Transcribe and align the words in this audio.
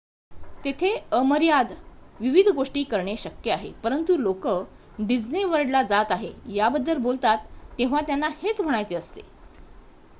"तेथे 0.63 0.89
अमर्याद 1.13 1.71
विविध 2.19 2.47
गोष्टी 2.49 2.83
करणे 2.83 3.15
शक्य 3.17 3.51
आहे 3.51 3.71
परंतु 3.83 4.15
लोकं 4.17 4.63
"डिस्ने 5.07 5.43
वर्ल्डला 5.43 5.81
जात 5.83 6.11
आहे" 6.11 6.31
याबद्दल 6.55 6.97
बोलतात 6.97 7.37
तेव्हा 7.79 8.01
त्यांना 8.01 8.27
हेच 8.43 8.61
म्हणायचे 8.61 8.95
असते. 8.95 9.21